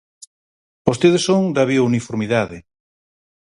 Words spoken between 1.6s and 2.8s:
biouniformidade.